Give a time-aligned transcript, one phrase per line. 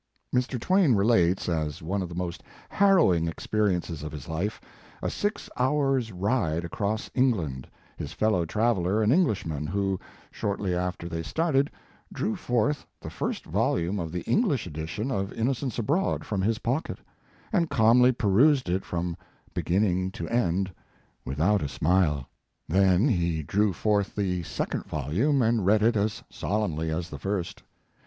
[0.33, 0.59] Mr.
[0.59, 4.59] Clemens relates, as one of the most harrowing experiences of his life,
[5.03, 9.99] a six hours ride across England, his fellow traveler an Englishman, who,
[10.31, 11.11] shortly His Life and Work.
[11.11, 11.71] 119 after they started,
[12.11, 16.57] drew forth the nrst volume of the English edition of "Inno cents Abroad from his
[16.57, 16.97] pocket,
[17.53, 19.15] and calmly perused it from
[19.53, 20.73] beginning to end
[21.23, 22.27] without a smile.
[22.67, 27.61] Then he drew forth the second volume and read it as solemnly as the first.